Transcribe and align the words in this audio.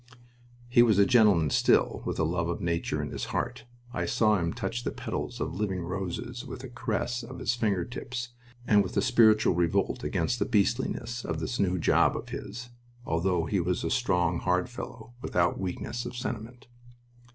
He 0.67 0.81
was 0.81 0.97
a 0.97 1.05
gentleman 1.05 1.51
still, 1.51 2.01
with 2.07 2.17
a 2.17 2.23
love 2.23 2.49
of 2.49 2.59
nature 2.59 3.03
in 3.03 3.11
his 3.11 3.25
heart 3.25 3.65
I 3.93 4.07
saw 4.07 4.39
him 4.39 4.51
touch 4.51 4.83
the 4.83 4.89
petals 4.89 5.39
of 5.39 5.53
living 5.53 5.83
roses 5.83 6.43
with 6.43 6.63
a 6.63 6.69
caress 6.69 7.21
in 7.21 7.37
his 7.37 7.53
finger 7.53 7.85
tips 7.85 8.29
and 8.65 8.81
with 8.81 8.97
a 8.97 9.01
spiritual 9.03 9.53
revolt 9.53 10.03
against 10.03 10.39
the 10.39 10.45
beastliness 10.45 11.23
of 11.23 11.39
this 11.39 11.59
new 11.59 11.77
job 11.77 12.17
of 12.17 12.29
his, 12.29 12.71
although 13.05 13.45
he 13.45 13.59
was 13.59 13.83
a 13.83 13.91
strong, 13.91 14.39
hard 14.39 14.69
fellow, 14.71 15.13
without 15.21 15.59
weakness 15.59 16.03
of 16.07 16.15
sentiment. 16.17 16.65